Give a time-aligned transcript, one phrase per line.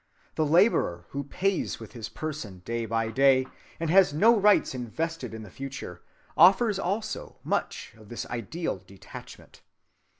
[0.33, 3.45] The laborer who pays with his person day by day,
[3.79, 6.01] and has no rights invested in the future,
[6.35, 9.61] offers also much of this ideal detachment.